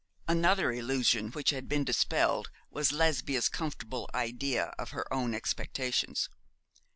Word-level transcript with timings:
Another 0.27 0.71
illusion 0.71 1.29
which 1.29 1.51
had 1.51 1.69
been 1.69 1.83
dispelled 1.83 2.49
was 2.71 2.91
Lesbia's 2.91 3.47
comfortable 3.47 4.09
idea 4.15 4.73
of 4.79 4.89
her 4.89 5.05
own 5.13 5.35
expectations. 5.35 6.27